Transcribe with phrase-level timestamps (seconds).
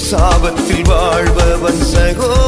[0.00, 2.47] ساپ یوبن سہو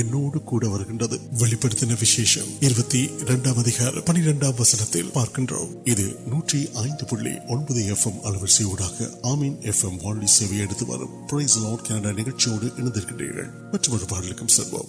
[0.00, 7.34] എന്നോട് കൂടെ വരകേണ്ടത് വെളിപ്പെടുത്തുന്ന വിശേഷം ഇരുപത്തി രണ്ടാം അധികാരം പന്ത്രണ്ടാം വസനത്തിൽ പാർക്കൻഡ്രോ ഇത് നൂറ്റി ഐന്ത് പുള്ളി
[7.50, 12.14] ഒൻപത് എഫ് എം അളവിൽ സീവുണ്ടാക്കുക ആമീൻ എഫ് എം വാണി സേവ എടുത്തു വരും പ്രൈസ് ലോഡ് കാനഡ
[12.18, 14.88] നികച്ചോട് എന്ന് തിരിക്കേണ്ട മറ്റു ഒരുപാടിലേക്കും സംഭവം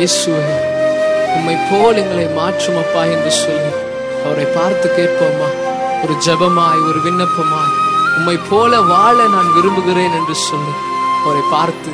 [0.00, 0.44] യേശുവേ
[1.34, 3.72] ഉമ്മ ഇപ്പോൾ നിങ്ങളെ മാറ്റുമപ്പ എന്ന് ചൊല്ലി
[4.22, 5.42] അവരെ പാർത്ത് കേൾപ്പോമ്മ
[6.02, 6.42] اور جب
[11.40, 11.88] وارت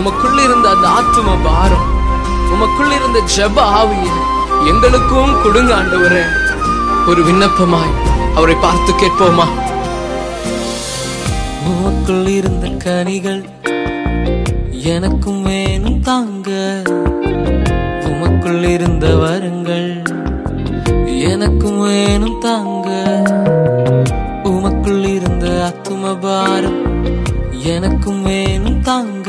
[0.00, 1.86] உமக்குள்ள இருந்த அந்த ஆத்தும பாரம்
[2.54, 4.12] உமக்குள்ள இருந்த ஜப ஆவியை
[4.70, 6.24] எங்களுக்கும் கொடுங்க ஆண்டவரே
[7.10, 7.94] ஒரு விண்ணப்பமாய்
[8.34, 9.46] அவரை பார்த்து கேட்போமா
[11.70, 13.42] உமக்குள் இருந்த கனிகள்
[14.92, 16.50] எனக்கும் வேணும் தாங்க
[18.10, 19.90] உமக்குள் இருந்த வரங்கள்
[21.30, 22.88] எனக்கும் வேணும் தாங்க
[24.50, 26.80] உமக்குள் இருந்த அத்தும பாரம்
[27.72, 29.28] எனக்கும் வேணும் தாங்க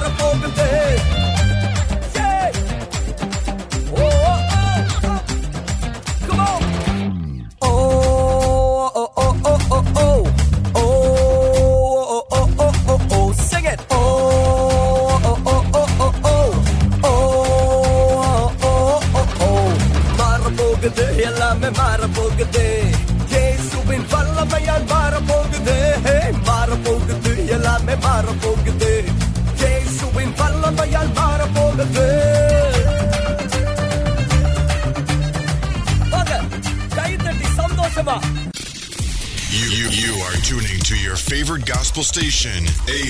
[39.92, 40.60] یو آر جو